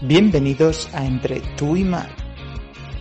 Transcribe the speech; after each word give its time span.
Bienvenidos 0.00 0.88
a 0.94 1.04
Entre 1.04 1.40
tú 1.56 1.76
y 1.76 1.82
Mar, 1.82 2.08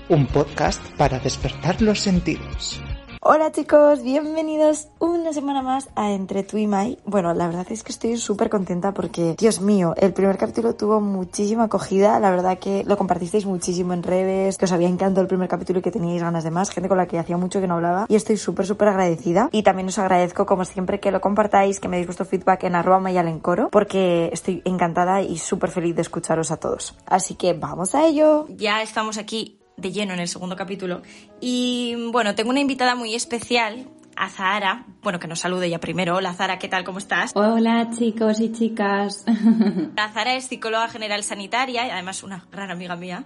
un 0.09 0.25
podcast 0.25 0.83
para 0.97 1.19
despertar 1.19 1.79
los 1.79 1.99
sentidos. 1.99 2.81
Hola 3.29 3.51
chicos, 3.51 4.03
bienvenidos 4.03 4.87
una 4.99 5.33
semana 5.33 5.61
más 5.61 5.89
a 5.95 6.11
Entre 6.11 6.43
tú 6.43 6.55
y 6.55 6.65
Mai. 6.65 6.97
Bueno, 7.03 7.33
la 7.33 7.47
verdad 7.47 7.67
es 7.69 7.83
que 7.83 7.91
estoy 7.91 8.15
súper 8.15 8.49
contenta 8.49 8.93
porque, 8.93 9.35
Dios 9.37 9.59
mío, 9.59 9.93
el 9.97 10.13
primer 10.13 10.37
capítulo 10.37 10.75
tuvo 10.75 11.01
muchísima 11.01 11.65
acogida. 11.65 12.21
La 12.21 12.31
verdad 12.31 12.57
que 12.57 12.85
lo 12.85 12.97
compartisteis 12.97 13.45
muchísimo 13.45 13.91
en 13.91 14.03
redes, 14.03 14.57
que 14.57 14.63
os 14.63 14.71
había 14.71 14.87
encantado 14.87 15.23
el 15.23 15.27
primer 15.27 15.49
capítulo 15.49 15.79
y 15.79 15.81
que 15.81 15.91
teníais 15.91 16.21
ganas 16.21 16.45
de 16.45 16.51
más. 16.51 16.69
Gente 16.69 16.87
con 16.87 16.97
la 16.97 17.05
que 17.05 17.19
hacía 17.19 17.35
mucho 17.35 17.59
que 17.59 17.67
no 17.67 17.73
hablaba 17.73 18.05
y 18.07 18.15
estoy 18.15 18.37
súper, 18.37 18.65
súper 18.65 18.87
agradecida. 18.87 19.49
Y 19.51 19.63
también 19.63 19.89
os 19.89 19.99
agradezco, 19.99 20.45
como 20.45 20.63
siempre, 20.63 21.01
que 21.01 21.11
lo 21.11 21.19
compartáis, 21.19 21.81
que 21.81 21.89
me 21.89 21.97
deis 21.97 22.07
vuestro 22.07 22.25
feedback 22.25 22.63
en 22.63 22.75
arroba 22.75 23.11
coro 23.41 23.67
porque 23.73 24.29
estoy 24.31 24.61
encantada 24.63 25.21
y 25.21 25.37
súper 25.37 25.71
feliz 25.71 25.97
de 25.97 26.03
escucharos 26.03 26.49
a 26.49 26.55
todos. 26.61 26.95
Así 27.05 27.35
que 27.35 27.51
vamos 27.51 27.93
a 27.93 28.05
ello. 28.05 28.45
Ya 28.47 28.81
estamos 28.81 29.17
aquí 29.17 29.59
de 29.79 29.91
lleno 29.91 30.15
en 30.15 30.19
el 30.19 30.27
segundo 30.27 30.55
capítulo. 30.55 31.03
Y 31.39 32.09
bueno, 32.11 32.33
tengo 32.33 32.49
una 32.49 32.59
invitada 32.59 32.95
muy 32.95 33.13
especial, 33.13 33.87
a 34.15 34.27
Zahara. 34.27 34.87
Bueno, 35.03 35.19
que 35.19 35.27
nos 35.27 35.39
salude 35.39 35.69
ya 35.69 35.79
primero. 35.79 36.15
Hola 36.15 36.33
Zara, 36.33 36.57
¿qué 36.57 36.67
tal? 36.67 36.83
¿Cómo 36.83 36.97
estás? 36.97 37.31
Hola 37.35 37.91
chicos 37.95 38.39
y 38.39 38.51
chicas. 38.51 39.23
La 39.95 40.09
Zara 40.09 40.33
es 40.33 40.45
psicóloga 40.45 40.87
general 40.87 41.21
sanitaria 41.21 41.85
y 41.85 41.91
además 41.91 42.23
una 42.23 42.47
gran 42.51 42.71
amiga 42.71 42.95
mía. 42.95 43.25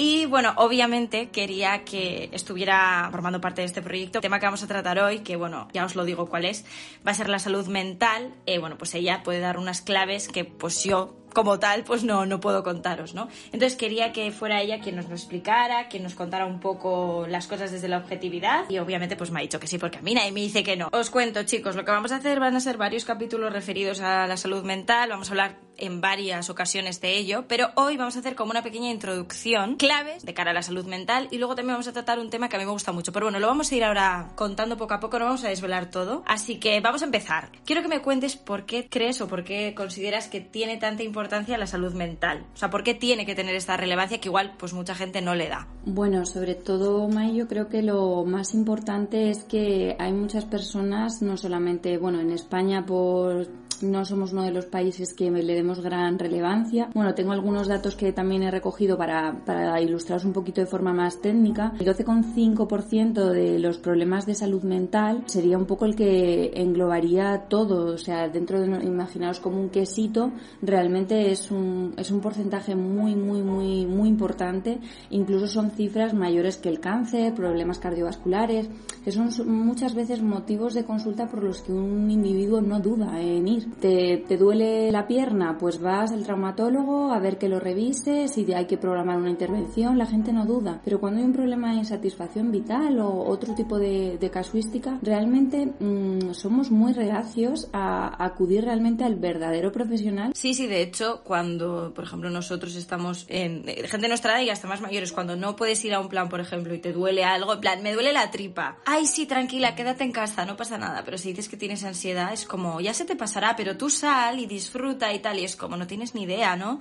Y 0.00 0.26
bueno, 0.26 0.52
obviamente 0.58 1.30
quería 1.30 1.84
que 1.84 2.30
estuviera 2.30 3.08
formando 3.10 3.40
parte 3.40 3.62
de 3.62 3.66
este 3.66 3.82
proyecto. 3.82 4.18
El 4.18 4.22
tema 4.22 4.38
que 4.38 4.46
vamos 4.46 4.62
a 4.62 4.68
tratar 4.68 5.00
hoy, 5.00 5.18
que 5.18 5.34
bueno, 5.34 5.66
ya 5.72 5.84
os 5.84 5.96
lo 5.96 6.04
digo 6.04 6.26
cuál 6.26 6.44
es, 6.44 6.64
va 7.04 7.10
a 7.10 7.14
ser 7.14 7.28
la 7.28 7.40
salud 7.40 7.66
mental. 7.66 8.32
Eh, 8.46 8.58
bueno, 8.58 8.78
pues 8.78 8.94
ella 8.94 9.24
puede 9.24 9.40
dar 9.40 9.58
unas 9.58 9.82
claves 9.82 10.28
que 10.28 10.44
pues 10.44 10.84
yo 10.84 11.16
como 11.34 11.58
tal, 11.58 11.82
pues 11.82 12.04
no, 12.04 12.26
no 12.26 12.38
puedo 12.38 12.62
contaros, 12.62 13.12
¿no? 13.12 13.26
Entonces 13.46 13.74
quería 13.74 14.12
que 14.12 14.30
fuera 14.30 14.62
ella 14.62 14.78
quien 14.78 14.94
nos 14.94 15.08
lo 15.08 15.16
explicara, 15.16 15.88
quien 15.88 16.04
nos 16.04 16.14
contara 16.14 16.46
un 16.46 16.60
poco 16.60 17.26
las 17.28 17.48
cosas 17.48 17.72
desde 17.72 17.88
la 17.88 17.98
objetividad 17.98 18.70
y 18.70 18.78
obviamente 18.78 19.16
pues 19.16 19.32
me 19.32 19.40
ha 19.40 19.42
dicho 19.42 19.58
que 19.58 19.66
sí 19.66 19.78
porque 19.78 19.98
a 19.98 20.02
mí 20.02 20.14
nadie 20.14 20.30
me 20.30 20.40
dice 20.40 20.62
que 20.62 20.76
no. 20.76 20.90
Os 20.92 21.10
cuento 21.10 21.42
chicos, 21.42 21.74
lo 21.74 21.84
que 21.84 21.90
vamos 21.90 22.12
a 22.12 22.16
hacer 22.16 22.38
van 22.38 22.54
a 22.54 22.60
ser 22.60 22.76
varios 22.76 23.04
capítulos 23.04 23.52
referidos 23.52 24.00
a 24.00 24.28
la 24.28 24.36
salud 24.36 24.62
mental, 24.62 25.10
vamos 25.10 25.28
a 25.28 25.32
hablar 25.32 25.67
en 25.78 26.00
varias 26.00 26.50
ocasiones 26.50 27.00
de 27.00 27.16
ello, 27.16 27.44
pero 27.48 27.70
hoy 27.74 27.96
vamos 27.96 28.16
a 28.16 28.20
hacer 28.20 28.34
como 28.34 28.50
una 28.50 28.62
pequeña 28.62 28.90
introducción, 28.90 29.76
claves 29.76 30.24
de 30.24 30.34
cara 30.34 30.50
a 30.50 30.54
la 30.54 30.62
salud 30.62 30.86
mental 30.86 31.28
y 31.30 31.38
luego 31.38 31.54
también 31.54 31.74
vamos 31.74 31.88
a 31.88 31.92
tratar 31.92 32.18
un 32.18 32.30
tema 32.30 32.48
que 32.48 32.56
a 32.56 32.58
mí 32.58 32.64
me 32.64 32.72
gusta 32.72 32.92
mucho. 32.92 33.12
Pero 33.12 33.26
bueno, 33.26 33.40
lo 33.40 33.46
vamos 33.46 33.70
a 33.70 33.74
ir 33.76 33.84
ahora 33.84 34.30
contando 34.34 34.76
poco 34.76 34.94
a 34.94 35.00
poco, 35.00 35.18
no 35.18 35.26
vamos 35.26 35.44
a 35.44 35.48
desvelar 35.48 35.90
todo. 35.90 36.22
Así 36.26 36.58
que 36.58 36.80
vamos 36.80 37.02
a 37.02 37.06
empezar. 37.06 37.50
Quiero 37.64 37.82
que 37.82 37.88
me 37.88 38.02
cuentes 38.02 38.36
por 38.36 38.66
qué 38.66 38.88
crees 38.88 39.20
o 39.20 39.28
por 39.28 39.44
qué 39.44 39.74
consideras 39.74 40.28
que 40.28 40.40
tiene 40.40 40.76
tanta 40.76 41.02
importancia 41.02 41.58
la 41.58 41.66
salud 41.66 41.94
mental. 41.94 42.44
O 42.54 42.56
sea, 42.56 42.70
por 42.70 42.82
qué 42.82 42.94
tiene 42.94 43.26
que 43.26 43.34
tener 43.34 43.54
esta 43.54 43.76
relevancia 43.76 44.20
que 44.20 44.28
igual 44.28 44.54
pues 44.58 44.72
mucha 44.72 44.94
gente 44.94 45.20
no 45.20 45.34
le 45.34 45.48
da. 45.48 45.66
Bueno, 45.84 46.26
sobre 46.26 46.54
todo, 46.54 47.08
May, 47.08 47.34
yo 47.34 47.48
creo 47.48 47.68
que 47.68 47.82
lo 47.82 48.24
más 48.24 48.54
importante 48.54 49.30
es 49.30 49.44
que 49.44 49.96
hay 49.98 50.12
muchas 50.12 50.44
personas, 50.44 51.22
no 51.22 51.36
solamente, 51.36 51.98
bueno, 51.98 52.20
en 52.20 52.32
España 52.32 52.84
por 52.84 53.46
no 53.82 54.04
somos 54.04 54.32
uno 54.32 54.42
de 54.42 54.50
los 54.50 54.66
países 54.66 55.12
que 55.14 55.30
le 55.30 55.54
demos 55.54 55.80
gran 55.80 56.18
relevancia. 56.18 56.90
Bueno, 56.94 57.14
tengo 57.14 57.32
algunos 57.32 57.68
datos 57.68 57.94
que 57.94 58.12
también 58.12 58.42
he 58.42 58.50
recogido 58.50 58.96
para, 58.96 59.44
para 59.44 59.80
ilustraros 59.80 60.24
un 60.24 60.32
poquito 60.32 60.60
de 60.60 60.66
forma 60.66 60.92
más 60.92 61.20
técnica. 61.20 61.72
El 61.78 61.86
12,5% 61.86 63.30
de 63.30 63.58
los 63.58 63.78
problemas 63.78 64.26
de 64.26 64.34
salud 64.34 64.62
mental 64.62 65.22
sería 65.26 65.58
un 65.58 65.66
poco 65.66 65.84
el 65.84 65.96
que 65.96 66.52
englobaría 66.54 67.46
todo. 67.48 67.94
O 67.94 67.98
sea, 67.98 68.28
dentro 68.28 68.60
de, 68.60 68.66
imaginaros 68.84 69.40
como 69.40 69.60
un 69.60 69.70
quesito, 69.70 70.32
realmente 70.62 71.30
es 71.30 71.50
un, 71.50 71.94
es 71.96 72.10
un 72.10 72.20
porcentaje 72.20 72.74
muy, 72.74 73.14
muy, 73.14 73.42
muy, 73.42 73.86
muy 73.86 74.08
importante. 74.08 74.78
Incluso 75.10 75.46
son 75.46 75.70
cifras 75.70 76.14
mayores 76.14 76.56
que 76.56 76.68
el 76.68 76.80
cáncer, 76.80 77.34
problemas 77.34 77.78
cardiovasculares, 77.78 78.68
que 79.04 79.12
son 79.12 79.30
muchas 79.46 79.94
veces 79.94 80.22
motivos 80.22 80.74
de 80.74 80.84
consulta 80.84 81.28
por 81.28 81.42
los 81.42 81.62
que 81.62 81.72
un 81.72 82.10
individuo 82.10 82.60
no 82.60 82.80
duda 82.80 83.20
en 83.20 83.48
ir. 83.48 83.67
¿Te, 83.80 84.36
duele 84.36 84.90
la 84.90 85.06
pierna? 85.06 85.56
Pues 85.58 85.80
vas 85.80 86.12
al 86.12 86.24
traumatólogo 86.24 87.12
a 87.12 87.18
ver 87.18 87.38
que 87.38 87.48
lo 87.48 87.60
revise, 87.60 88.28
si 88.28 88.52
hay 88.52 88.66
que 88.66 88.78
programar 88.78 89.16
una 89.18 89.30
intervención, 89.30 89.98
la 89.98 90.06
gente 90.06 90.32
no 90.32 90.46
duda. 90.46 90.80
Pero 90.84 91.00
cuando 91.00 91.20
hay 91.20 91.26
un 91.26 91.32
problema 91.32 91.72
de 91.72 91.78
insatisfacción 91.78 92.50
vital 92.50 92.98
o 93.00 93.24
otro 93.28 93.54
tipo 93.54 93.78
de, 93.78 94.18
casuística, 94.32 94.98
realmente 95.00 95.72
mm, 95.80 96.32
somos 96.32 96.70
muy 96.70 96.92
reacios 96.92 97.68
a, 97.72 98.24
acudir 98.24 98.64
realmente 98.64 99.04
al 99.04 99.16
verdadero 99.16 99.72
profesional. 99.72 100.32
Sí, 100.34 100.54
sí, 100.54 100.66
de 100.66 100.82
hecho, 100.82 101.22
cuando, 101.24 101.92
por 101.94 102.04
ejemplo, 102.04 102.30
nosotros 102.30 102.76
estamos 102.76 103.24
en 103.28 103.64
gente 103.64 103.98
de 104.02 104.08
nuestra 104.08 104.34
edad 104.34 104.42
y 104.42 104.50
hasta 104.50 104.68
más 104.68 104.80
mayores, 104.80 105.12
cuando 105.12 105.36
no 105.36 105.56
puedes 105.56 105.84
ir 105.84 105.94
a 105.94 106.00
un 106.00 106.08
plan, 106.08 106.28
por 106.28 106.40
ejemplo, 106.40 106.74
y 106.74 106.78
te 106.78 106.92
duele 106.92 107.24
algo, 107.24 107.54
en 107.54 107.60
plan, 107.60 107.82
me 107.82 107.92
duele 107.92 108.12
la 108.12 108.30
tripa. 108.30 108.78
Ay, 108.84 109.06
sí, 109.06 109.26
tranquila, 109.26 109.74
quédate 109.74 110.04
en 110.04 110.12
casa, 110.12 110.44
no 110.44 110.56
pasa 110.56 110.78
nada. 110.78 111.02
Pero 111.04 111.18
si 111.18 111.30
dices 111.30 111.48
que 111.48 111.56
tienes 111.56 111.84
ansiedad, 111.84 112.32
es 112.32 112.44
como, 112.44 112.80
ya 112.80 112.94
se 112.94 113.04
te 113.04 113.16
pasará, 113.16 113.56
pero 113.58 113.76
tú 113.76 113.90
sal 113.90 114.38
y 114.38 114.46
disfruta 114.46 115.12
y 115.12 115.18
tal, 115.18 115.40
y 115.40 115.44
es 115.44 115.56
como 115.56 115.76
no 115.76 115.88
tienes 115.88 116.14
ni 116.14 116.22
idea, 116.22 116.54
¿no? 116.54 116.80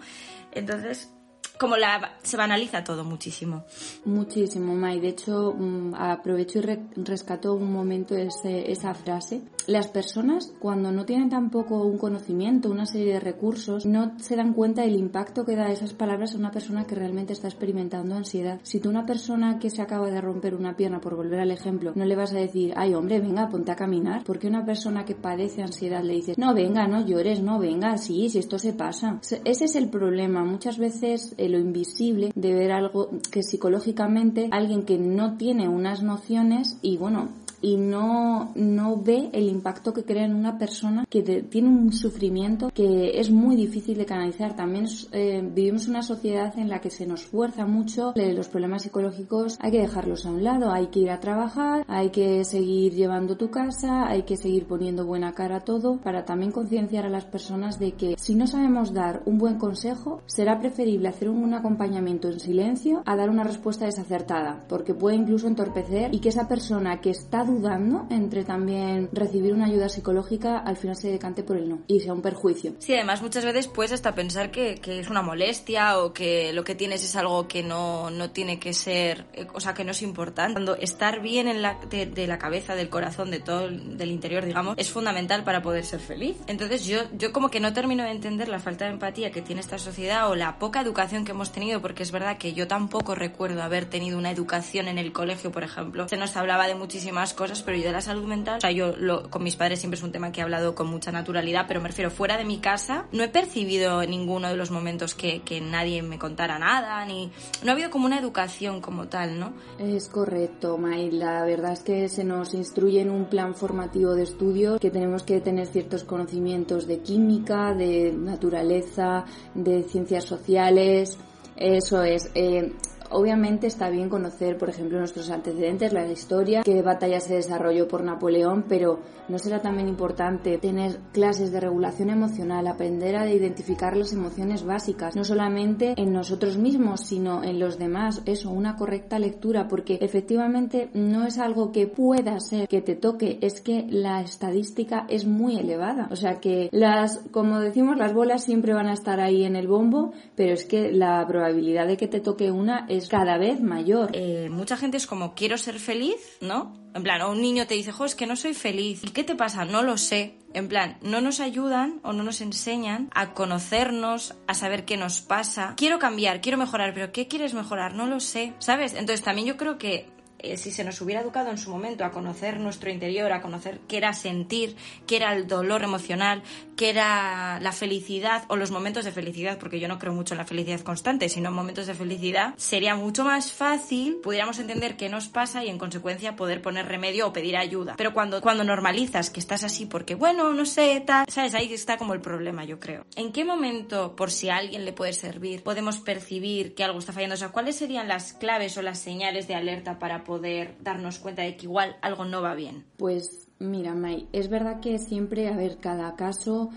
Entonces, 0.51 1.11
como 1.59 1.75
la, 1.75 2.19
se 2.21 2.37
banaliza 2.37 2.83
todo 2.83 3.03
muchísimo. 3.03 3.65
Muchísimo, 4.05 4.75
May. 4.75 4.99
De 4.99 5.07
hecho, 5.07 5.55
mm, 5.57 5.95
aprovecho 5.95 6.59
y 6.59 6.61
rescato 7.01 7.55
un 7.55 7.73
momento 7.73 8.15
ese, 8.15 8.71
esa 8.71 8.93
frase. 8.93 9.41
Las 9.67 9.87
personas, 9.87 10.53
cuando 10.59 10.93
no 10.93 11.05
tienen 11.05 11.29
tampoco 11.29 11.83
un 11.83 11.97
conocimiento, 11.97 12.71
una 12.71 12.85
serie 12.85 13.13
de 13.13 13.19
recursos, 13.19 13.85
no 13.85 14.13
se 14.17 14.37
dan 14.37 14.53
cuenta 14.53 14.83
del 14.83 14.95
impacto 14.95 15.43
que 15.43 15.57
da 15.57 15.69
esas 15.69 15.91
palabras 15.91 16.33
a 16.33 16.37
una 16.37 16.51
persona 16.51 16.85
que 16.85 16.95
realmente 16.95 17.33
está 17.33 17.49
experimentando 17.49 18.15
ansiedad. 18.15 18.61
Si 18.63 18.79
tú 18.79 18.87
una 18.89 19.05
persona 19.05 19.59
que 19.59 19.69
se 19.69 19.81
acaba 19.81 20.09
de 20.09 20.21
romper 20.21 20.55
una 20.55 20.77
pierna, 20.77 21.01
por 21.01 21.17
volver 21.17 21.41
al 21.41 21.51
ejemplo, 21.51 21.91
no 21.95 22.05
le 22.05 22.15
vas 22.15 22.31
a 22.31 22.37
decir, 22.37 22.73
ay 22.77 22.93
hombre, 22.93 23.19
venga, 23.19 23.49
ponte 23.49 23.73
a 23.73 23.75
caminar, 23.75 24.23
porque 24.23 24.47
una 24.47 24.65
persona 24.65 25.03
que 25.03 25.15
padece 25.15 25.61
ansiedad 25.61 26.01
le 26.01 26.13
dices, 26.13 26.37
no, 26.37 26.53
venga, 26.53 26.87
no 26.87 27.05
llores, 27.05 27.41
no, 27.41 27.59
venga, 27.59 27.97
sí, 27.97 28.29
si 28.29 28.39
esto 28.39 28.59
se 28.59 28.71
pasa. 28.71 29.19
Ese 29.43 29.65
es 29.65 29.75
el 29.75 29.89
problema. 29.89 30.45
Muchas 30.45 30.77
veces 30.77 31.35
lo 31.37 31.59
invisible 31.59 32.31
de 32.33 32.53
ver 32.53 32.71
algo 32.71 33.09
que 33.29 33.43
psicológicamente 33.43 34.47
alguien 34.49 34.83
que 34.83 34.97
no 34.97 35.35
tiene 35.35 35.67
unas 35.67 36.03
nociones 36.03 36.77
y 36.81 36.95
bueno, 36.95 37.29
y 37.61 37.77
no, 37.77 38.51
no 38.55 38.97
ve 38.97 39.29
el 39.33 39.49
impacto 39.49 39.93
que 39.93 40.03
crea 40.03 40.25
en 40.25 40.35
una 40.35 40.57
persona 40.57 41.05
que 41.09 41.21
tiene 41.21 41.69
un 41.69 41.91
sufrimiento 41.91 42.69
que 42.73 43.19
es 43.19 43.31
muy 43.31 43.55
difícil 43.55 43.97
de 43.97 44.05
canalizar. 44.05 44.55
También 44.55 44.85
eh, 45.11 45.41
vivimos 45.53 45.87
una 45.87 46.01
sociedad 46.01 46.57
en 46.57 46.69
la 46.69 46.79
que 46.79 46.89
se 46.89 47.05
nos 47.05 47.23
fuerza 47.23 47.65
mucho 47.65 48.13
los 48.15 48.47
problemas 48.47 48.83
psicológicos, 48.83 49.57
hay 49.61 49.71
que 49.71 49.81
dejarlos 49.81 50.25
a 50.25 50.31
un 50.31 50.43
lado, 50.43 50.71
hay 50.71 50.87
que 50.87 50.99
ir 50.99 51.09
a 51.09 51.19
trabajar, 51.19 51.85
hay 51.87 52.09
que 52.09 52.43
seguir 52.43 52.93
llevando 52.93 53.37
tu 53.37 53.49
casa, 53.49 54.07
hay 54.07 54.23
que 54.23 54.37
seguir 54.37 54.65
poniendo 54.67 55.05
buena 55.05 55.33
cara 55.33 55.57
a 55.57 55.59
todo 55.61 55.99
para 56.01 56.25
también 56.25 56.51
concienciar 56.51 57.05
a 57.05 57.09
las 57.09 57.25
personas 57.25 57.79
de 57.79 57.93
que 57.93 58.15
si 58.17 58.35
no 58.35 58.47
sabemos 58.47 58.93
dar 58.93 59.21
un 59.25 59.37
buen 59.37 59.57
consejo, 59.57 60.21
será 60.25 60.59
preferible 60.59 61.07
hacer 61.07 61.29
un 61.29 61.53
acompañamiento 61.53 62.29
en 62.29 62.39
silencio 62.39 63.01
a 63.05 63.15
dar 63.15 63.29
una 63.29 63.43
respuesta 63.43 63.85
desacertada, 63.85 64.65
porque 64.67 64.93
puede 64.93 65.15
incluso 65.15 65.47
entorpecer 65.47 66.13
y 66.13 66.19
que 66.19 66.29
esa 66.29 66.47
persona 66.47 67.01
que 67.01 67.11
está 67.11 67.43
dudando 67.47 68.05
entre 68.09 68.43
también 68.43 69.09
recibir 69.11 69.53
una 69.53 69.65
ayuda 69.65 69.89
psicológica, 69.89 70.59
al 70.59 70.77
final 70.77 70.95
se 70.95 71.09
decante 71.09 71.43
por 71.43 71.57
el 71.57 71.69
no 71.69 71.79
y 71.87 71.99
sea 71.99 72.13
un 72.13 72.21
perjuicio. 72.21 72.73
Sí, 72.79 72.93
además 72.93 73.21
muchas 73.21 73.45
veces 73.45 73.67
puedes 73.67 73.91
hasta 73.91 74.13
pensar 74.13 74.51
que, 74.51 74.75
que 74.75 74.99
es 74.99 75.09
una 75.09 75.21
molestia 75.21 75.99
o 75.99 76.13
que 76.13 76.53
lo 76.53 76.63
que 76.63 76.75
tienes 76.75 77.03
es 77.03 77.15
algo 77.15 77.47
que 77.47 77.63
no, 77.63 78.09
no 78.09 78.31
tiene 78.31 78.59
que 78.59 78.73
ser, 78.73 79.25
eh, 79.33 79.47
o 79.53 79.59
sea, 79.59 79.73
que 79.73 79.83
no 79.83 79.91
es 79.91 80.01
importante. 80.01 80.53
Cuando 80.53 80.75
estar 80.75 81.21
bien 81.21 81.47
en 81.47 81.61
la, 81.61 81.79
de, 81.89 82.27
la 82.27 82.37
cabeza, 82.37 82.75
del 82.75 82.89
corazón, 82.89 83.31
de 83.31 83.39
todo, 83.39 83.67
del 83.69 84.11
interior, 84.11 84.45
digamos, 84.45 84.75
es 84.77 84.91
fundamental 84.91 85.43
para 85.43 85.61
poder 85.61 85.85
ser 85.85 85.99
feliz. 85.99 86.37
Entonces 86.47 86.85
yo, 86.85 86.99
yo 87.17 87.31
como 87.31 87.49
que 87.49 87.59
no 87.59 87.73
termino 87.73 88.03
de 88.03 88.11
entender 88.11 88.49
la 88.49 88.59
falta 88.59 88.85
de 88.85 88.91
empatía 88.91 89.31
que 89.31 89.41
tiene 89.41 89.61
esta 89.61 89.77
sociedad 89.77 90.29
o 90.29 90.35
la 90.35 90.59
poca 90.59 90.81
educación 90.81 91.25
que 91.25 91.31
hemos 91.31 91.51
tenido, 91.51 91.81
porque 91.81 92.03
es 92.03 92.11
verdad 92.11 92.37
que 92.37 92.53
yo 92.53 92.67
tampoco 92.67 93.15
recuerdo 93.15 93.61
haber 93.63 93.85
tenido 93.85 94.17
una 94.17 94.31
educación 94.31 94.87
en 94.87 94.97
el 94.97 95.11
colegio, 95.11 95.51
por 95.51 95.63
ejemplo. 95.63 96.07
Se 96.07 96.17
nos 96.17 96.35
hablaba 96.35 96.67
de 96.67 96.75
muchísimas 96.75 97.33
cosas, 97.37 97.63
pero 97.63 97.77
yo 97.77 97.85
de 97.85 97.93
la 97.93 98.01
salud 98.01 98.25
mental, 98.25 98.57
o 98.57 98.61
sea, 98.61 98.71
yo 98.71 98.93
con 99.29 99.43
mis 99.43 99.55
padres 99.55 99.79
siempre 99.79 99.97
es 99.97 100.03
un 100.03 100.11
tema 100.11 100.33
que 100.33 100.41
he 100.41 100.43
hablado 100.43 100.75
con 100.75 100.87
mucha 100.87 101.13
naturalidad, 101.13 101.65
pero 101.67 101.79
me 101.79 101.87
refiero 101.87 102.11
fuera 102.11 102.37
de 102.37 102.43
mi 102.43 102.57
casa, 102.57 103.05
no 103.13 103.23
he 103.23 103.29
percibido 103.29 104.01
en 104.01 104.09
ninguno 104.09 104.49
de 104.49 104.57
los 104.57 104.71
momentos 104.71 105.15
que, 105.15 105.41
que 105.43 105.61
nadie 105.61 106.01
me 106.01 106.19
contara 106.19 106.59
nada, 106.59 107.05
ni 107.05 107.31
no 107.63 107.71
ha 107.71 107.73
habido 107.73 107.89
como 107.89 108.05
una 108.05 108.19
educación 108.19 108.81
como 108.81 109.07
tal, 109.07 109.39
¿no? 109.39 109.53
Es 109.79 110.09
correcto, 110.09 110.77
May. 110.77 111.11
La 111.11 111.45
verdad 111.45 111.73
es 111.73 111.81
que 111.81 112.09
se 112.09 112.23
nos 112.23 112.53
instruye 112.53 113.01
en 113.01 113.11
un 113.11 113.25
plan 113.25 113.55
formativo 113.55 114.13
de 114.15 114.23
estudio 114.23 114.79
que 114.79 114.91
tenemos 114.91 115.23
que 115.23 115.39
tener 115.39 115.67
ciertos 115.67 116.03
conocimientos 116.03 116.87
de 116.87 116.99
química, 116.99 117.73
de 117.73 118.11
naturaleza, 118.11 119.25
de 119.53 119.83
ciencias 119.83 120.25
sociales. 120.25 121.17
Eso 121.55 122.03
es. 122.03 122.29
Eh, 122.35 122.73
obviamente 123.11 123.67
está 123.67 123.89
bien 123.89 124.09
conocer, 124.09 124.57
por 124.57 124.69
ejemplo, 124.69 124.97
nuestros 124.99 125.29
antecedentes, 125.29 125.93
la 125.93 126.05
historia, 126.07 126.63
qué 126.63 126.81
batalla 126.81 127.19
se 127.19 127.35
desarrolló 127.35 127.87
por 127.87 128.03
Napoleón, 128.03 128.65
pero 128.67 128.99
¿no 129.27 129.39
será 129.39 129.61
también 129.61 129.87
importante 129.87 130.57
tener 130.57 130.99
clases 131.11 131.51
de 131.51 131.59
regulación 131.59 132.09
emocional, 132.09 132.67
aprender 132.67 133.15
a 133.15 133.29
identificar 133.29 133.95
las 133.95 134.13
emociones 134.13 134.63
básicas, 134.63 135.15
no 135.15 135.23
solamente 135.23 135.93
en 135.97 136.13
nosotros 136.13 136.57
mismos, 136.57 137.01
sino 137.01 137.43
en 137.43 137.59
los 137.59 137.77
demás? 137.77 138.21
Eso, 138.25 138.49
una 138.49 138.75
correcta 138.75 139.19
lectura, 139.19 139.67
porque 139.67 139.99
efectivamente 140.01 140.89
no 140.93 141.25
es 141.25 141.37
algo 141.37 141.71
que 141.71 141.87
pueda 141.87 142.39
ser 142.39 142.67
que 142.67 142.81
te 142.81 142.95
toque, 142.95 143.39
es 143.41 143.61
que 143.61 143.85
la 143.89 144.21
estadística 144.21 145.05
es 145.09 145.25
muy 145.25 145.57
elevada. 145.57 146.07
O 146.11 146.15
sea 146.15 146.39
que 146.39 146.69
las, 146.71 147.19
como 147.31 147.59
decimos, 147.59 147.97
las 147.97 148.13
bolas 148.13 148.43
siempre 148.43 148.73
van 148.73 148.87
a 148.87 148.93
estar 148.93 149.19
ahí 149.19 149.43
en 149.43 149.55
el 149.55 149.67
bombo, 149.67 150.13
pero 150.35 150.53
es 150.53 150.65
que 150.65 150.91
la 150.91 151.25
probabilidad 151.27 151.87
de 151.87 151.97
que 151.97 152.07
te 152.07 152.19
toque 152.19 152.51
una 152.51 152.85
es 152.87 152.96
cada 153.09 153.37
vez 153.37 153.61
mayor. 153.61 154.09
Eh, 154.13 154.49
mucha 154.49 154.77
gente 154.77 154.97
es 154.97 155.07
como, 155.07 155.35
quiero 155.35 155.57
ser 155.57 155.79
feliz, 155.79 156.37
¿no? 156.41 156.73
En 156.93 157.03
plan, 157.03 157.21
o 157.21 157.31
un 157.31 157.41
niño 157.41 157.67
te 157.67 157.75
dice, 157.75 157.91
jo, 157.91 158.05
es 158.05 158.15
que 158.15 158.25
no 158.25 158.35
soy 158.35 158.53
feliz. 158.53 159.03
¿Y 159.03 159.09
qué 159.09 159.23
te 159.23 159.35
pasa? 159.35 159.65
No 159.65 159.83
lo 159.83 159.97
sé. 159.97 160.37
En 160.53 160.67
plan, 160.67 160.97
no 161.01 161.21
nos 161.21 161.39
ayudan 161.39 161.99
o 162.03 162.13
no 162.13 162.23
nos 162.23 162.41
enseñan 162.41 163.09
a 163.13 163.33
conocernos, 163.33 164.35
a 164.47 164.53
saber 164.53 164.85
qué 164.85 164.97
nos 164.97 165.21
pasa. 165.21 165.75
Quiero 165.77 165.99
cambiar, 165.99 166.41
quiero 166.41 166.57
mejorar, 166.57 166.93
pero 166.93 167.11
¿qué 167.11 167.27
quieres 167.27 167.53
mejorar? 167.53 167.93
No 167.93 168.07
lo 168.07 168.19
sé, 168.19 168.53
¿sabes? 168.59 168.93
Entonces 168.93 169.21
también 169.21 169.47
yo 169.47 169.57
creo 169.57 169.77
que 169.77 170.07
eh, 170.39 170.57
si 170.57 170.71
se 170.71 170.83
nos 170.83 171.01
hubiera 171.01 171.21
educado 171.21 171.49
en 171.49 171.57
su 171.57 171.71
momento 171.71 172.05
a 172.05 172.11
conocer 172.11 172.59
nuestro 172.59 172.91
interior, 172.91 173.31
a 173.31 173.41
conocer 173.41 173.79
qué 173.87 173.97
era 173.97 174.13
sentir, 174.13 174.75
qué 175.07 175.17
era 175.17 175.33
el 175.33 175.47
dolor 175.47 175.83
emocional, 175.83 176.43
qué 176.77 176.89
era 176.89 177.59
la 177.59 177.73
felicidad 177.73 178.45
o 178.47 178.55
los 178.55 178.71
momentos 178.71 179.03
de 179.03 179.11
felicidad, 179.11 179.57
porque 179.57 179.81
yo 179.81 179.89
no 179.89 179.99
creo 179.99 180.13
mucho 180.13 180.33
en 180.33 180.37
la 180.37 180.45
felicidad 180.45 180.79
constante, 180.81 181.27
sino 181.27 181.49
en 181.49 181.55
momentos 181.55 181.87
de 181.87 181.93
felicidad, 181.93 182.53
sería 182.55 182.95
mucho 182.95 183.25
más 183.25 183.51
fácil, 183.51 184.17
pudiéramos 184.23 184.59
entender 184.59 184.95
qué 184.95 185.09
nos 185.09 185.27
pasa 185.27 185.65
y 185.65 185.69
en 185.69 185.77
consecuencia 185.77 186.35
poder 186.35 186.61
poner 186.61 186.85
remedio 186.87 187.27
o 187.27 187.33
pedir 187.33 187.57
ayuda. 187.57 187.95
Pero 187.97 188.13
cuando, 188.13 188.39
cuando 188.39 188.63
normalizas 188.63 189.29
que 189.29 189.39
estás 189.39 189.63
así 189.63 189.85
porque, 189.85 190.15
bueno, 190.15 190.53
no 190.53 190.65
sé, 190.65 191.03
tal, 191.05 191.25
¿sabes? 191.27 191.55
Ahí 191.55 191.73
está 191.73 191.97
como 191.97 192.13
el 192.13 192.21
problema, 192.21 192.63
yo 192.63 192.79
creo. 192.79 193.05
¿En 193.15 193.31
qué 193.31 193.43
momento, 193.43 194.15
por 194.15 194.31
si 194.31 194.49
alguien 194.49 194.85
le 194.85 194.93
puede 194.93 195.13
servir, 195.13 195.63
podemos 195.63 195.97
percibir 195.97 196.75
que 196.75 196.83
algo 196.83 196.99
está 196.99 197.11
fallando? 197.11 197.33
O 197.33 197.37
sea, 197.37 197.49
¿cuáles 197.49 197.75
serían 197.75 198.07
las 198.07 198.33
claves 198.33 198.77
o 198.77 198.83
las 198.83 198.99
señales 198.99 199.47
de 199.47 199.55
alerta 199.55 199.97
para 199.97 200.23
poder 200.23 200.75
darnos 200.81 201.17
cuenta 201.17 201.41
de 201.41 201.57
que 201.57 201.63
igual 201.65 201.97
algo 202.01 202.25
no 202.25 202.43
va 202.43 202.53
bien? 202.53 202.85
Pues 202.97 203.46
mira, 203.59 203.93
May, 203.93 204.27
es 204.31 204.49
verdad 204.49 204.79
que 204.79 204.97
siempre, 204.99 205.47
a 205.47 205.55
ver, 205.55 205.77
cada 205.77 206.15
caso 206.15 206.69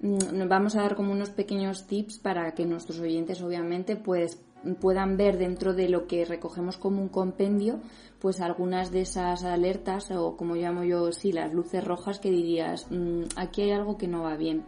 mm, 0.00 0.36
nos 0.36 0.48
vamos 0.48 0.76
a 0.76 0.82
dar 0.82 0.96
como 0.96 1.12
unos 1.12 1.30
pequeños 1.30 1.86
tips 1.86 2.18
para 2.18 2.52
que 2.54 2.66
nuestros 2.66 3.00
oyentes 3.00 3.42
obviamente 3.42 3.96
pues 3.96 4.40
puedan 4.80 5.16
ver 5.16 5.38
dentro 5.38 5.74
de 5.74 5.88
lo 5.88 6.06
que 6.06 6.24
recogemos 6.24 6.76
como 6.76 7.00
un 7.00 7.08
compendio 7.08 7.80
pues 8.18 8.40
algunas 8.40 8.90
de 8.90 9.02
esas 9.02 9.44
alertas 9.44 10.10
o 10.10 10.36
como 10.36 10.56
llamo 10.56 10.82
yo 10.82 11.12
sí 11.12 11.30
las 11.30 11.52
luces 11.52 11.84
rojas 11.84 12.18
que 12.18 12.30
dirías 12.30 12.86
mm, 12.90 13.24
aquí 13.36 13.62
hay 13.62 13.72
algo 13.72 13.96
que 13.96 14.08
no 14.08 14.22
va 14.22 14.36
bien 14.36 14.64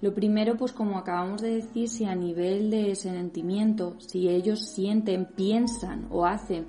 lo 0.00 0.14
primero, 0.14 0.56
pues 0.56 0.72
como 0.72 0.96
acabamos 0.96 1.42
de 1.42 1.56
decir, 1.56 1.88
si 1.88 2.04
a 2.04 2.14
nivel 2.14 2.70
de 2.70 2.94
sentimiento, 2.94 3.96
si 3.98 4.28
ellos 4.28 4.68
sienten, 4.68 5.26
piensan 5.26 6.06
o 6.10 6.24
hacen 6.24 6.68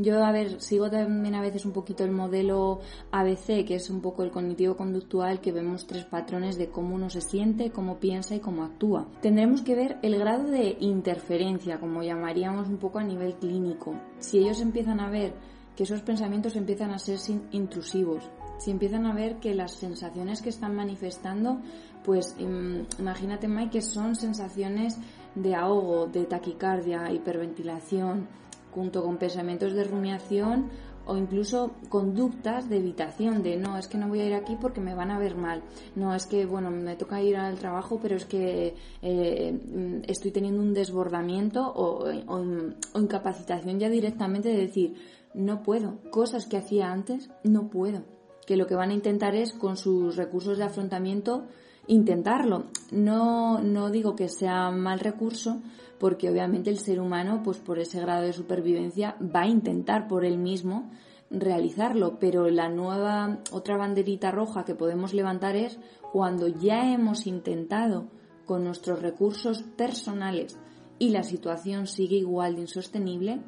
yo, 0.00 0.24
a 0.24 0.30
ver, 0.30 0.60
sigo 0.60 0.88
también 0.88 1.34
a 1.34 1.40
veces 1.40 1.66
un 1.66 1.72
poquito 1.72 2.04
el 2.04 2.12
modelo 2.12 2.78
ABC, 3.10 3.64
que 3.66 3.74
es 3.74 3.90
un 3.90 4.00
poco 4.00 4.22
el 4.22 4.30
cognitivo 4.30 4.76
conductual, 4.76 5.40
que 5.40 5.50
vemos 5.50 5.88
tres 5.88 6.04
patrones 6.04 6.56
de 6.56 6.68
cómo 6.68 6.94
uno 6.94 7.10
se 7.10 7.20
siente, 7.20 7.72
cómo 7.72 7.98
piensa 7.98 8.36
y 8.36 8.40
cómo 8.40 8.62
actúa. 8.62 9.08
Tendremos 9.20 9.62
que 9.62 9.74
ver 9.74 9.98
el 10.02 10.16
grado 10.16 10.44
de 10.44 10.76
interferencia, 10.78 11.80
como 11.80 12.04
llamaríamos 12.04 12.68
un 12.68 12.76
poco 12.76 13.00
a 13.00 13.04
nivel 13.04 13.34
clínico. 13.34 13.96
Si 14.20 14.38
ellos 14.38 14.60
empiezan 14.60 15.00
a 15.00 15.10
ver 15.10 15.34
que 15.74 15.82
esos 15.82 16.02
pensamientos 16.02 16.54
empiezan 16.54 16.92
a 16.92 16.98
ser 17.00 17.18
intrusivos, 17.50 18.22
si 18.58 18.70
empiezan 18.70 19.04
a 19.04 19.14
ver 19.14 19.40
que 19.40 19.54
las 19.54 19.72
sensaciones 19.72 20.42
que 20.42 20.50
están 20.50 20.76
manifestando, 20.76 21.60
pues 22.04 22.36
imagínate 22.38 23.48
Mike 23.48 23.70
que 23.70 23.82
son 23.82 24.14
sensaciones 24.14 24.96
de 25.34 25.54
ahogo, 25.56 26.06
de 26.06 26.24
taquicardia, 26.24 27.12
hiperventilación, 27.12 28.28
junto 28.72 29.02
con 29.02 29.16
pensamientos 29.16 29.72
de 29.72 29.84
rumiación 29.84 30.70
o 31.08 31.16
incluso 31.16 31.72
conductas 31.88 32.68
de 32.68 32.76
evitación 32.76 33.42
de 33.42 33.56
no, 33.56 33.78
es 33.78 33.88
que 33.88 33.96
no 33.96 34.08
voy 34.08 34.20
a 34.20 34.26
ir 34.26 34.34
aquí 34.34 34.56
porque 34.60 34.80
me 34.80 34.94
van 34.94 35.10
a 35.10 35.18
ver 35.18 35.36
mal, 35.36 35.62
no, 35.96 36.14
es 36.14 36.26
que 36.26 36.44
bueno, 36.44 36.70
me 36.70 36.96
toca 36.96 37.22
ir 37.22 37.36
al 37.36 37.58
trabajo 37.58 37.98
pero 38.00 38.14
es 38.14 38.26
que 38.26 38.74
eh, 39.00 40.02
estoy 40.06 40.30
teniendo 40.30 40.60
un 40.60 40.74
desbordamiento 40.74 41.66
o, 41.66 42.04
o 42.26 43.00
incapacitación 43.00 43.80
ya 43.80 43.88
directamente 43.88 44.50
de 44.50 44.58
decir 44.58 44.96
no 45.32 45.62
puedo, 45.62 45.98
cosas 46.10 46.46
que 46.46 46.58
hacía 46.58 46.92
antes 46.92 47.30
no 47.42 47.70
puedo, 47.70 48.02
que 48.46 48.56
lo 48.56 48.66
que 48.66 48.74
van 48.74 48.90
a 48.90 48.94
intentar 48.94 49.34
es 49.34 49.54
con 49.54 49.78
sus 49.78 50.16
recursos 50.16 50.58
de 50.58 50.64
afrontamiento 50.64 51.46
intentarlo. 51.88 52.66
No, 52.92 53.60
no 53.60 53.90
digo 53.90 54.14
que 54.14 54.28
sea 54.28 54.70
mal 54.70 55.00
recurso, 55.00 55.60
porque 55.98 56.30
obviamente 56.30 56.70
el 56.70 56.78
ser 56.78 57.00
humano, 57.00 57.42
pues 57.42 57.58
por 57.58 57.78
ese 57.80 58.00
grado 58.00 58.22
de 58.22 58.32
supervivencia, 58.32 59.16
va 59.20 59.42
a 59.42 59.48
intentar 59.48 60.06
por 60.06 60.24
él 60.24 60.38
mismo 60.38 60.90
realizarlo, 61.30 62.18
pero 62.18 62.48
la 62.48 62.68
nueva 62.68 63.38
otra 63.50 63.76
banderita 63.76 64.30
roja 64.30 64.64
que 64.64 64.74
podemos 64.74 65.12
levantar 65.12 65.56
es 65.56 65.78
cuando 66.12 66.48
ya 66.48 66.90
hemos 66.92 67.26
intentado 67.26 68.08
con 68.46 68.64
nuestros 68.64 69.02
recursos 69.02 69.62
personales 69.76 70.58
y 70.98 71.10
la 71.10 71.22
situación 71.22 71.86
sigue 71.86 72.16
igual 72.16 72.54
de 72.54 72.62
insostenible, 72.62 73.40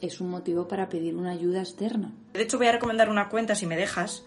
es 0.00 0.20
un 0.20 0.30
motivo 0.30 0.68
para 0.68 0.88
pedir 0.88 1.16
una 1.16 1.32
ayuda 1.32 1.60
externa. 1.60 2.14
De 2.32 2.42
hecho, 2.42 2.58
voy 2.58 2.68
a 2.68 2.72
recomendar 2.72 3.10
una 3.10 3.28
cuenta, 3.28 3.54
si 3.54 3.66
me 3.66 3.76
dejas, 3.76 4.24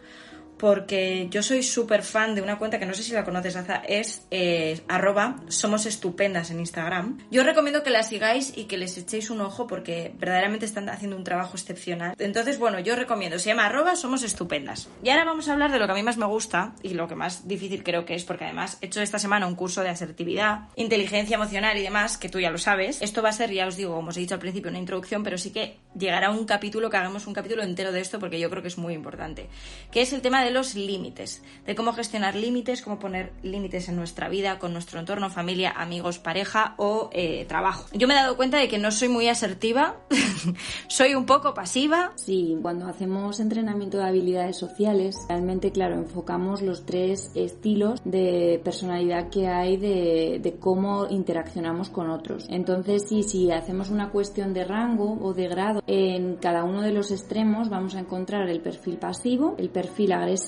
porque 0.60 1.28
yo 1.32 1.42
soy 1.42 1.64
súper 1.64 2.04
fan 2.04 2.36
de 2.36 2.42
una 2.42 2.60
cuenta 2.60 2.78
que 2.80 2.86
no 2.86 2.94
sé 2.94 3.02
si 3.02 3.14
la 3.14 3.24
conoces, 3.24 3.56
Aza, 3.56 3.78
es 3.88 4.24
eh, 4.30 4.82
arroba 4.90 5.38
somos 5.48 5.86
estupendas 5.86 6.52
en 6.52 6.60
Instagram. 6.60 7.18
Yo 7.32 7.44
recomiendo 7.44 7.82
que 7.82 7.90
la 7.90 8.04
sigáis 8.04 8.54
y 8.56 8.66
que 8.66 8.78
les 8.78 8.98
echéis 8.98 9.30
un 9.30 9.40
ojo 9.40 9.68
porque 9.68 10.14
verdaderamente 10.20 10.66
están 10.66 10.90
haciendo 10.90 11.16
un 11.16 11.24
trabajo 11.24 11.56
excepcional. 11.56 12.14
Entonces, 12.20 12.60
bueno, 12.60 12.80
yo 12.80 12.96
recomiendo, 12.98 13.40
se 13.40 13.50
llama 13.50 13.66
arroba 13.66 13.96
somos 13.96 14.22
estupendas. 14.22 14.90
Y 15.02 15.10
ahora 15.10 15.24
vamos 15.24 15.48
a 15.48 15.54
hablar 15.54 15.72
de 15.72 15.80
lo 15.80 15.86
que 15.86 15.94
a 15.94 15.96
mí 15.96 16.04
más 16.04 16.18
me 16.18 16.26
gusta 16.26 16.74
y 16.84 16.94
lo 16.94 17.08
que 17.08 17.16
más 17.16 17.48
difícil 17.48 17.82
creo 17.82 18.04
que 18.06 18.16
es, 18.16 18.26
porque 18.26 18.44
además 18.44 18.78
he 18.82 18.88
hecho 18.88 19.02
esta 19.02 19.18
semana 19.18 19.48
un 19.48 19.56
curso 19.56 19.82
de 19.82 19.90
asertividad, 19.90 20.68
inteligencia 20.76 21.36
emocional 21.36 21.78
y 21.78 21.84
demás, 21.84 22.18
que 22.18 22.28
tú 22.28 22.40
ya 22.42 22.52
lo 22.52 22.58
sabes. 22.58 23.02
Esto 23.02 23.22
va 23.22 23.30
a 23.30 23.34
ser, 23.34 23.52
ya 23.52 23.66
os 23.66 23.78
digo, 23.78 23.96
como 23.96 24.10
os 24.10 24.18
he 24.18 24.20
dicho 24.20 24.34
al 24.34 24.42
principio, 24.42 24.70
una 24.70 24.80
introducción, 24.80 25.24
pero 25.24 25.38
sí 25.38 25.52
que 25.52 25.78
llegará 25.98 26.32
un 26.32 26.46
capítulo, 26.46 26.90
que 26.90 26.98
hagamos 26.98 27.28
un 27.28 27.34
capítulo 27.34 27.64
entero 27.64 27.94
de 27.94 28.02
esto 28.02 28.20
porque 28.20 28.42
yo 28.42 28.50
creo 28.50 28.62
que 28.62 28.68
es 28.68 28.78
muy 28.78 28.94
importante, 28.94 29.48
que 29.92 30.02
es 30.02 30.12
el 30.12 30.22
tema 30.22 30.44
de 30.44 30.49
los 30.50 30.76
límites, 30.76 31.42
de 31.66 31.76
cómo 31.76 31.94
gestionar 31.94 32.36
límites, 32.36 32.82
cómo 32.82 33.00
poner 33.00 33.32
límites 33.44 33.90
en 33.90 33.96
nuestra 33.96 34.30
vida, 34.30 34.60
con 34.60 34.74
nuestro 34.74 35.00
entorno, 35.00 35.30
familia, 35.30 35.72
amigos, 35.72 36.20
pareja 36.20 36.76
o 36.78 37.10
eh, 37.14 37.46
trabajo. 37.48 37.86
Yo 37.94 38.08
me 38.08 38.14
he 38.14 38.18
dado 38.18 38.38
cuenta 38.38 38.58
de 38.58 38.68
que 38.68 38.78
no 38.78 38.92
soy 38.92 39.10
muy 39.10 39.28
asertiva, 39.28 39.98
soy 40.88 41.16
un 41.16 41.26
poco 41.26 41.54
pasiva. 41.54 42.12
Sí, 42.16 42.58
cuando 42.62 42.88
hacemos 42.88 43.40
entrenamiento 43.40 43.98
de 43.98 44.06
habilidades 44.06 44.58
sociales, 44.58 45.16
realmente, 45.28 45.72
claro, 45.72 45.96
enfocamos 45.96 46.62
los 46.62 46.86
tres 46.86 47.32
estilos 47.36 48.02
de 48.04 48.62
personalidad 48.64 49.30
que 49.30 49.48
hay 49.48 49.78
de, 49.78 50.40
de 50.42 50.56
cómo 50.58 51.08
interaccionamos 51.10 51.90
con 51.90 52.10
otros. 52.10 52.46
Entonces, 52.50 53.08
sí, 53.08 53.24
si 53.24 53.52
hacemos 53.52 53.90
una 53.90 54.10
cuestión 54.10 54.54
de 54.54 54.64
rango 54.64 55.18
o 55.22 55.34
de 55.34 55.48
grado, 55.48 55.84
en 55.88 56.36
cada 56.36 56.64
uno 56.64 56.82
de 56.82 56.92
los 56.92 57.12
extremos 57.12 57.70
vamos 57.70 57.96
a 57.96 58.00
encontrar 58.00 58.50
el 58.50 58.62
perfil 58.62 58.98
pasivo, 58.98 59.56
el 59.58 59.70
perfil 59.70 60.12
agresivo, 60.14 60.39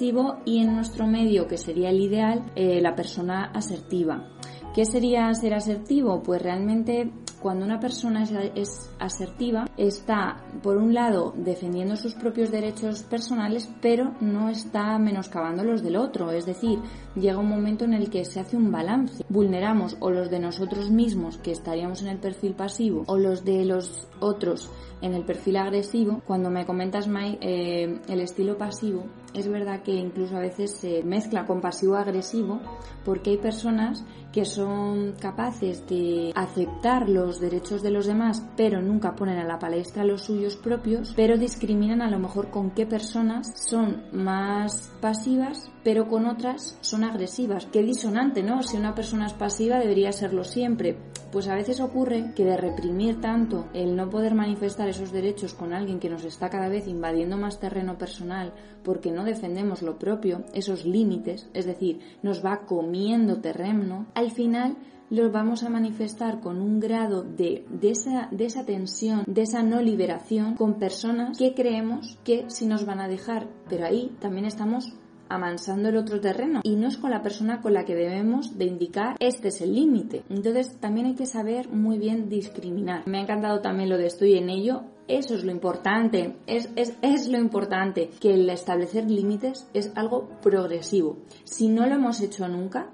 y 0.46 0.60
en 0.62 0.76
nuestro 0.76 1.06
medio, 1.06 1.48
que 1.48 1.58
sería 1.58 1.90
el 1.90 2.00
ideal, 2.00 2.52
eh, 2.56 2.82
la 2.82 2.96
persona 2.96 3.52
asertiva. 3.54 4.30
¿Qué 4.74 4.86
sería 4.86 5.34
ser 5.34 5.54
asertivo? 5.54 6.24
Pues 6.24 6.42
realmente 6.42 7.12
cuando 7.42 7.66
una 7.66 7.80
persona 7.80 8.24
es, 8.56 8.92
asertiva, 9.00 9.66
está, 9.78 10.44
por 10.62 10.78
un 10.78 10.94
lado, 10.94 11.34
defendiendo 11.36 11.96
sus 11.96 12.14
propios 12.14 12.52
derechos 12.52 13.04
personales, 13.04 13.70
pero 13.82 14.14
no 14.22 14.50
está 14.50 14.98
menoscabando 15.00 15.64
los 15.64 15.82
del 15.82 15.98
otro. 15.98 16.32
Es 16.32 16.46
decir, 16.46 16.80
llega 17.16 17.40
un 17.40 17.50
momento 17.50 17.86
en 17.86 17.94
el 17.94 18.10
que 18.10 18.26
se 18.26 18.40
hace 18.40 18.58
un 18.58 18.72
balance. 18.72 19.26
Vulneramos 19.30 19.98
o 20.00 20.10
los 20.12 20.30
de 20.30 20.40
nosotros 20.40 20.92
mismos, 20.92 21.38
que 21.38 21.52
estaríamos 21.52 22.02
en 22.02 22.10
el 22.10 22.20
perfil 22.20 22.54
pasivo, 22.54 23.04
o 23.08 23.18
los 23.18 23.44
de 23.44 23.66
los 23.66 24.08
otros 24.20 24.70
en 25.02 25.14
el 25.14 25.26
perfil 25.26 25.58
agresivo. 25.58 26.22
Cuando 26.26 26.50
me 26.50 26.66
comentas, 26.66 27.08
Mai, 27.08 27.38
eh, 27.42 28.00
el 28.08 28.22
estilo 28.22 28.58
pasivo, 28.58 29.06
es 29.34 29.48
verdad 29.48 29.82
que 29.82 29.94
incluso 29.94 30.36
a 30.36 30.42
veces 30.42 30.72
se 30.72 31.04
mezcla 31.04 31.46
con 31.46 31.62
pasivo-agresivo, 31.62 32.60
porque 33.04 33.32
hay 33.32 33.38
personas 33.38 34.06
que 34.32 34.46
son 34.46 35.14
capaces 35.20 35.86
de 35.88 36.32
aceptar 36.36 37.10
los 37.10 37.31
los 37.32 37.40
derechos 37.40 37.82
de 37.82 37.92
los 37.92 38.08
demás, 38.08 38.46
pero 38.58 38.82
nunca 38.82 39.16
ponen 39.16 39.38
a 39.38 39.46
la 39.46 39.58
palestra 39.58 40.04
los 40.04 40.24
suyos 40.24 40.58
propios, 40.58 41.14
pero 41.16 41.38
discriminan 41.38 42.02
a 42.02 42.12
lo 42.12 42.20
mejor 42.20 42.50
con 42.50 42.72
qué 42.72 42.86
personas 42.86 43.54
son 43.56 44.04
más 44.12 44.92
pasivas, 45.00 45.72
pero 45.82 46.10
con 46.10 46.26
otras 46.26 46.78
son 46.82 47.06
agresivas. 47.06 47.68
Qué 47.72 47.84
disonante, 47.84 48.44
¿no? 48.44 48.64
Si 48.64 48.76
una 48.76 48.94
persona 48.94 49.28
es 49.28 49.34
pasiva 49.34 49.80
debería 49.80 50.12
serlo 50.12 50.44
siempre. 50.44 50.98
Pues 51.32 51.48
a 51.48 51.56
veces 51.56 51.80
ocurre 51.80 52.34
que 52.36 52.44
de 52.44 52.58
reprimir 52.58 53.22
tanto 53.22 53.70
el 53.74 53.96
no 53.96 54.10
poder 54.10 54.36
manifestar 54.36 54.90
esos 54.90 55.14
derechos 55.14 55.54
con 55.54 55.72
alguien 55.72 56.02
que 56.02 56.10
nos 56.10 56.26
está 56.26 56.50
cada 56.50 56.68
vez 56.68 56.86
invadiendo 56.86 57.38
más 57.38 57.62
terreno 57.62 57.98
personal 57.98 58.54
porque 58.84 59.10
no 59.10 59.24
defendemos 59.24 59.82
lo 59.84 59.98
propio, 59.98 60.44
esos 60.54 60.86
límites, 60.86 61.48
es 61.54 61.66
decir, 61.66 62.02
nos 62.24 62.44
va 62.44 62.66
comiendo 62.66 63.40
terreno, 63.40 64.08
al 64.16 64.32
final 64.32 64.76
los 65.12 65.32
vamos 65.32 65.64
a 65.64 65.70
manifestar 65.70 66.40
con 66.40 66.62
un 66.62 66.80
grado 66.80 67.22
de, 67.24 67.66
de, 67.70 67.92
esa, 67.92 68.30
de 68.32 68.46
esa 68.46 68.66
tensión, 68.66 69.24
de 69.28 69.42
esa 69.42 69.62
no 69.62 69.82
liberación 69.82 70.56
con 70.56 70.80
personas 70.80 71.38
que 71.38 71.54
creemos 71.54 72.18
que 72.24 72.46
sí 72.48 72.66
nos 72.66 72.86
van 72.86 73.02
a 73.02 73.10
dejar, 73.10 73.50
pero 73.68 73.86
ahí 73.86 74.16
también 74.22 74.46
estamos 74.46 74.94
amansando 75.28 75.90
el 75.90 75.98
otro 75.98 76.20
terreno 76.20 76.62
y 76.64 76.76
no 76.76 76.88
es 76.88 76.98
con 76.98 77.12
la 77.12 77.22
persona 77.22 77.62
con 77.62 77.74
la 77.74 77.86
que 77.86 77.96
debemos 77.96 78.58
de 78.58 78.66
indicar 78.66 79.16
este 79.20 79.50
es 79.50 79.62
el 79.62 79.74
límite. 79.76 80.24
Entonces 80.30 80.78
también 80.80 81.08
hay 81.08 81.16
que 81.16 81.26
saber 81.26 81.70
muy 81.70 81.98
bien 81.98 82.30
discriminar. 82.30 83.06
Me 83.06 83.18
ha 83.18 83.22
encantado 83.22 83.60
también 83.60 83.90
lo 83.90 83.98
de 83.98 84.08
estoy 84.08 84.38
en 84.38 84.50
ello. 84.50 84.84
Eso 85.08 85.36
es 85.36 85.44
lo 85.44 85.52
importante, 85.52 86.38
es, 86.48 86.70
es, 86.78 86.96
es 87.02 87.28
lo 87.28 87.38
importante, 87.38 88.10
que 88.22 88.34
el 88.34 88.50
establecer 88.50 89.12
límites 89.12 89.68
es 89.74 89.92
algo 89.96 90.30
progresivo. 90.42 91.18
Si 91.44 91.68
no 91.68 91.86
lo 91.86 91.96
hemos 91.96 92.22
hecho 92.22 92.48
nunca, 92.48 92.92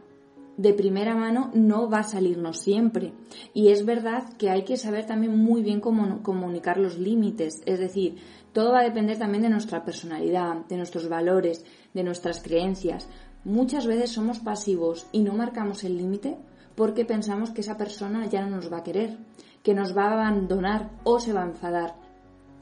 de 0.57 0.73
primera 0.73 1.15
mano 1.15 1.51
no 1.53 1.89
va 1.89 1.99
a 1.99 2.03
salirnos 2.03 2.59
siempre. 2.59 3.13
Y 3.53 3.69
es 3.69 3.85
verdad 3.85 4.33
que 4.37 4.49
hay 4.49 4.63
que 4.63 4.75
saber 4.75 5.05
también 5.05 5.37
muy 5.37 5.61
bien 5.61 5.79
cómo 5.79 6.21
comunicar 6.23 6.77
los 6.77 6.97
límites. 6.97 7.61
Es 7.65 7.79
decir, 7.79 8.17
todo 8.53 8.71
va 8.71 8.79
a 8.79 8.83
depender 8.83 9.19
también 9.19 9.43
de 9.43 9.49
nuestra 9.49 9.85
personalidad, 9.85 10.65
de 10.67 10.77
nuestros 10.77 11.07
valores, 11.07 11.63
de 11.93 12.03
nuestras 12.03 12.41
creencias. 12.41 13.07
Muchas 13.45 13.85
veces 13.85 14.11
somos 14.11 14.39
pasivos 14.39 15.07
y 15.11 15.21
no 15.21 15.33
marcamos 15.33 15.83
el 15.83 15.97
límite 15.97 16.37
porque 16.75 17.05
pensamos 17.05 17.51
que 17.51 17.61
esa 17.61 17.77
persona 17.77 18.25
ya 18.25 18.41
no 18.41 18.55
nos 18.55 18.71
va 18.71 18.77
a 18.77 18.83
querer, 18.83 19.17
que 19.63 19.73
nos 19.73 19.95
va 19.95 20.05
a 20.05 20.13
abandonar 20.13 20.89
o 21.03 21.19
se 21.19 21.33
va 21.33 21.43
a 21.43 21.47
enfadar. 21.47 21.95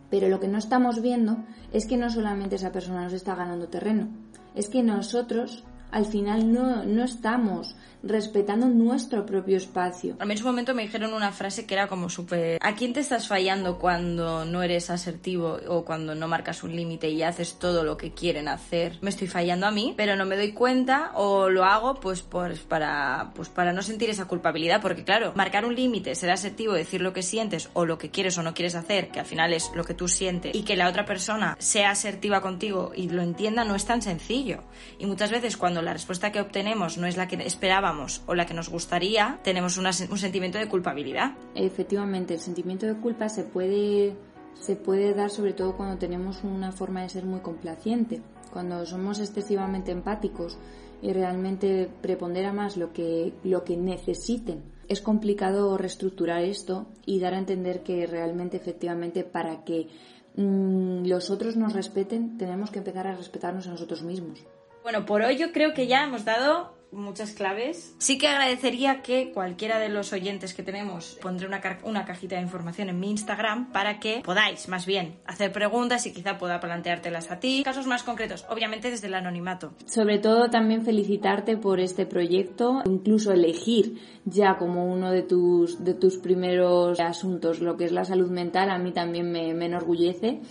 Pero 0.09 0.27
lo 0.27 0.39
que 0.39 0.47
no 0.47 0.57
estamos 0.57 1.01
viendo 1.01 1.37
es 1.71 1.85
que 1.85 1.97
no 1.97 2.09
solamente 2.09 2.55
esa 2.55 2.71
persona 2.71 3.03
nos 3.03 3.13
está 3.13 3.35
ganando 3.35 3.67
terreno, 3.67 4.09
es 4.53 4.69
que 4.69 4.83
nosotros 4.83 5.63
al 5.95 6.05
final 6.05 6.51
no, 6.51 6.83
no 6.83 7.05
estamos 7.05 7.73
respetando 8.05 8.67
nuestro 8.67 9.25
propio 9.25 9.57
espacio. 9.57 10.15
A 10.19 10.25
mí 10.25 10.33
en 10.33 10.37
su 10.37 10.45
momento 10.45 10.73
me 10.73 10.83
dijeron 10.83 11.13
una 11.13 11.31
frase 11.31 11.65
que 11.65 11.73
era 11.73 11.87
como 11.87 12.09
súper... 12.09 12.59
¿A 12.61 12.75
quién 12.75 12.93
te 12.93 12.99
estás 12.99 13.27
fallando 13.27 13.79
cuando 13.79 14.45
no 14.45 14.61
eres 14.61 14.89
asertivo 14.89 15.57
o 15.67 15.83
cuando 15.83 16.13
no 16.13 16.27
marcas 16.27 16.63
un 16.63 16.75
límite 16.75 17.09
y 17.09 17.23
haces 17.23 17.57
todo 17.57 17.83
lo 17.83 17.97
que 17.97 18.11
quieren 18.11 18.47
hacer? 18.47 18.99
Me 19.01 19.09
estoy 19.09 19.27
fallando 19.27 19.65
a 19.65 19.71
mí, 19.71 19.93
pero 19.97 20.15
no 20.15 20.25
me 20.25 20.35
doy 20.35 20.51
cuenta 20.51 21.11
o 21.15 21.49
lo 21.49 21.65
hago 21.65 21.95
pues, 21.95 22.21
pues, 22.21 22.59
para, 22.59 23.31
pues 23.35 23.49
para 23.49 23.73
no 23.73 23.81
sentir 23.81 24.09
esa 24.09 24.25
culpabilidad, 24.25 24.81
porque 24.81 25.03
claro, 25.03 25.33
marcar 25.35 25.65
un 25.65 25.75
límite, 25.75 26.13
ser 26.13 26.29
asertivo, 26.29 26.73
decir 26.73 27.01
lo 27.01 27.13
que 27.13 27.23
sientes 27.23 27.69
o 27.73 27.85
lo 27.85 27.97
que 27.97 28.11
quieres 28.11 28.37
o 28.37 28.43
no 28.43 28.53
quieres 28.53 28.75
hacer, 28.75 29.09
que 29.09 29.19
al 29.19 29.25
final 29.25 29.51
es 29.51 29.71
lo 29.73 29.83
que 29.83 29.95
tú 29.95 30.07
sientes, 30.07 30.55
y 30.55 30.63
que 30.63 30.75
la 30.75 30.87
otra 30.87 31.05
persona 31.05 31.57
sea 31.59 31.89
asertiva 31.89 32.41
contigo 32.41 32.91
y 32.95 33.09
lo 33.09 33.23
entienda, 33.23 33.63
no 33.63 33.75
es 33.75 33.85
tan 33.85 34.03
sencillo. 34.03 34.63
Y 34.99 35.07
muchas 35.07 35.31
veces 35.31 35.57
cuando 35.57 35.81
la 35.81 35.93
respuesta 35.93 36.31
que 36.31 36.41
obtenemos 36.41 36.97
no 36.97 37.07
es 37.07 37.17
la 37.17 37.27
que 37.27 37.35
esperábamos 37.45 37.94
o 38.25 38.35
la 38.35 38.45
que 38.45 38.53
nos 38.53 38.69
gustaría, 38.69 39.39
tenemos 39.43 39.77
un 39.77 40.17
sentimiento 40.17 40.57
de 40.57 40.67
culpabilidad. 40.67 41.33
Efectivamente, 41.55 42.33
el 42.33 42.39
sentimiento 42.39 42.85
de 42.85 42.95
culpa 42.95 43.29
se 43.29 43.43
puede, 43.43 44.15
se 44.53 44.75
puede 44.75 45.13
dar 45.13 45.29
sobre 45.29 45.53
todo 45.53 45.75
cuando 45.75 45.97
tenemos 45.97 46.43
una 46.43 46.71
forma 46.71 47.01
de 47.01 47.09
ser 47.09 47.25
muy 47.25 47.41
complaciente, 47.41 48.21
cuando 48.51 48.85
somos 48.85 49.19
excesivamente 49.19 49.91
empáticos 49.91 50.57
y 51.01 51.13
realmente 51.13 51.89
prepondera 52.01 52.53
más 52.53 52.77
lo 52.77 52.93
que, 52.93 53.33
lo 53.43 53.63
que 53.63 53.77
necesiten. 53.77 54.63
Es 54.87 55.01
complicado 55.01 55.77
reestructurar 55.77 56.43
esto 56.43 56.87
y 57.05 57.19
dar 57.19 57.33
a 57.33 57.39
entender 57.39 57.83
que 57.83 58.05
realmente, 58.05 58.57
efectivamente, 58.57 59.23
para 59.23 59.63
que 59.63 59.87
mm, 60.35 61.05
los 61.05 61.29
otros 61.29 61.55
nos 61.57 61.73
respeten, 61.73 62.37
tenemos 62.37 62.71
que 62.71 62.79
empezar 62.79 63.07
a 63.07 63.15
respetarnos 63.15 63.67
a 63.67 63.71
nosotros 63.71 64.03
mismos. 64.03 64.45
Bueno, 64.83 65.05
por 65.05 65.23
hoy 65.23 65.37
yo 65.37 65.51
creo 65.51 65.73
que 65.73 65.87
ya 65.87 66.03
hemos 66.03 66.25
dado 66.25 66.75
muchas 66.95 67.31
claves. 67.31 67.95
Sí 67.99 68.17
que 68.17 68.27
agradecería 68.27 69.01
que 69.01 69.31
cualquiera 69.31 69.79
de 69.79 69.89
los 69.89 70.13
oyentes 70.13 70.53
que 70.53 70.63
tenemos 70.63 71.17
pondré 71.21 71.47
una, 71.47 71.61
una, 71.83 72.05
cajita 72.05 72.35
de 72.35 72.41
información 72.41 72.89
en 72.89 72.99
mi 72.99 73.11
Instagram 73.11 73.71
para 73.71 73.99
que 73.99 74.21
podáis, 74.23 74.67
más 74.67 74.85
bien, 74.85 75.17
hacer 75.25 75.51
preguntas 75.51 76.05
y 76.05 76.13
quizá 76.13 76.37
pueda 76.37 76.59
planteártelas 76.59 77.31
a 77.31 77.39
ti. 77.39 77.61
Casos 77.63 77.87
más 77.87 78.03
concretos, 78.03 78.45
obviamente 78.49 78.89
desde 78.89 79.07
el 79.07 79.13
anonimato. 79.13 79.73
Sobre 79.85 80.19
todo 80.19 80.49
también 80.49 80.83
felicitarte 80.83 81.57
por 81.57 81.79
este 81.79 82.05
proyecto, 82.05 82.81
incluso 82.85 83.31
elegir 83.31 83.99
ya 84.25 84.57
como 84.57 84.91
uno 84.91 85.11
de 85.11 85.23
tus, 85.23 85.83
de 85.83 85.93
tus 85.93 86.17
primeros 86.17 86.99
asuntos 86.99 87.59
lo 87.59 87.77
que 87.77 87.85
es 87.85 87.91
la 87.91 88.05
salud 88.05 88.29
mental, 88.29 88.69
a 88.69 88.77
mí 88.77 88.91
también 88.91 89.31
me, 89.31 89.53
me 89.53 89.65
enorgullece 89.65 90.41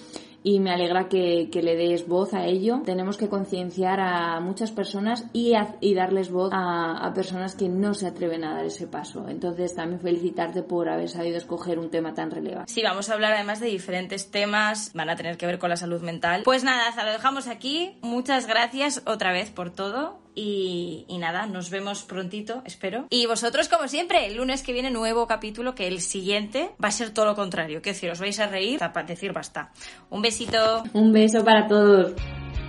y 0.44 0.60
me 0.60 0.70
alegra 0.70 1.08
que, 1.08 1.48
le 1.50 1.74
des 1.74 2.06
voz 2.06 2.34
a 2.34 2.44
ello. 2.44 2.82
Tenemos 2.84 3.16
que 3.16 3.28
concienciar 3.28 3.98
a 3.98 4.38
muchas 4.40 4.70
personas 4.70 5.24
y, 5.32 5.54
y 5.80 5.94
darles 5.94 6.30
voz 6.30 6.50
a, 6.52 7.10
personas 7.14 7.56
que 7.56 7.68
no 7.68 7.94
se 7.94 8.06
atreven 8.06 8.44
a 8.44 8.54
dar 8.54 8.64
ese 8.66 8.86
paso. 8.86 9.26
Entonces 9.28 9.74
también 9.74 10.00
felicitarte 10.00 10.62
por 10.62 10.90
haber 10.90 11.08
sabido 11.08 11.38
escoger 11.38 11.78
un 11.78 11.90
tema 11.90 12.12
tan 12.12 12.30
relevante. 12.30 12.70
Sí, 12.70 12.82
vamos 12.82 13.08
a 13.08 13.14
hablar 13.14 13.32
además 13.32 13.60
de 13.60 13.68
diferentes 13.68 14.30
temas, 14.30 14.92
van 14.92 15.08
a 15.08 15.16
tener 15.16 15.38
que 15.38 15.46
ver 15.46 15.58
con 15.58 15.70
la 15.70 15.76
salud 15.76 16.02
mental. 16.02 16.42
Pues 16.44 16.62
nada, 16.62 16.92
lo 17.04 17.12
dejamos 17.12 17.48
aquí. 17.48 17.96
Muchas 18.02 18.46
gracias 18.46 19.02
otra 19.06 19.32
vez 19.32 19.50
por 19.50 19.70
todo. 19.70 20.24
Y, 20.34 21.06
nada, 21.18 21.46
nos 21.46 21.70
vemos 21.70 22.02
prontito, 22.02 22.62
espero. 22.64 23.06
Y 23.10 23.26
vosotros, 23.26 23.68
como 23.68 23.88
siempre, 23.88 24.26
el 24.26 24.36
lunes 24.36 24.62
que 24.62 24.72
viene 24.72 24.90
nuevo 24.90 25.26
capítulo, 25.26 25.74
que 25.74 25.86
el 25.86 26.00
siguiente 26.00 26.70
va 26.82 26.88
a 26.88 26.92
ser 26.92 27.10
todo 27.10 27.24
lo 27.24 27.34
contrario. 27.34 27.80
Quiero 27.80 27.94
decir, 27.94 28.10
os 28.10 28.20
vais 28.20 28.38
a 28.40 28.46
reír 28.46 28.78
para 28.78 29.02
decir 29.04 29.32
basta. 29.32 29.70
Un 30.10 30.22
besito. 30.22 30.82
Un 30.92 31.12
beso 31.12 31.44
para 31.44 31.68
todos. 31.68 32.12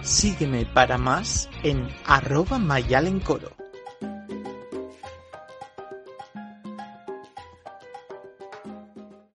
Sígueme 0.02 0.66
para 0.66 0.98
más 0.98 1.50
en 1.64 1.88
arroba 2.06 2.60
mayalencoro. 2.60 3.65